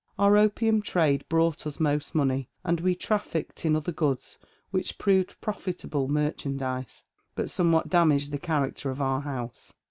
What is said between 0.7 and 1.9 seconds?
trade brought us